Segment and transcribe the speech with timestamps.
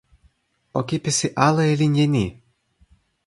[0.79, 2.25] o kipisi ala e linja ni!